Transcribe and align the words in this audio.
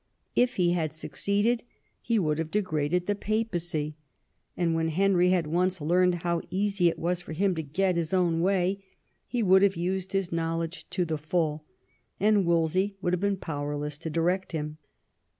If 0.35 0.55
he 0.55 0.71
had 0.71 0.93
succeeded 0.93 1.61
he 2.01 2.17
would 2.17 2.39
have 2.39 2.49
degraded 2.49 3.05
the 3.05 3.13
Papacy; 3.13 3.97
and 4.57 4.73
when 4.73 4.87
Henry 4.87 5.29
had 5.29 5.45
once 5.45 5.79
learned 5.79 6.23
how 6.23 6.41
easy 6.49 6.87
it 6.87 6.97
was 6.97 7.21
for 7.21 7.33
him 7.33 7.53
to 7.53 7.61
get 7.61 7.95
his 7.97 8.11
own 8.11 8.41
way, 8.41 8.83
he 9.27 9.43
would 9.43 9.61
have 9.61 9.75
used 9.75 10.13
his 10.13 10.31
knowledge 10.31 10.89
to 10.89 11.05
the 11.05 11.19
full, 11.19 11.65
and 12.19 12.47
Wolsey 12.47 12.95
would 12.99 13.13
have 13.13 13.19
been 13.21 13.37
powerless 13.37 13.99
to 13.99 14.09
direct 14.09 14.53
him. 14.53 14.79